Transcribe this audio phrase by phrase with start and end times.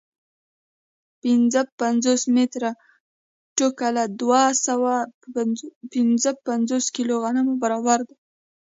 [1.23, 2.71] پنځه پنځوس متره
[3.57, 4.93] ټوکر له دوه سوه
[5.93, 8.15] پنځه پنځوس کیلو غنمو برابر دی